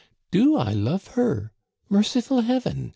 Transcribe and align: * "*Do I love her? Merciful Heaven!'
* 0.19 0.31
"*Do 0.31 0.55
I 0.57 0.71
love 0.73 1.09
her? 1.09 1.53
Merciful 1.87 2.41
Heaven!' 2.41 2.89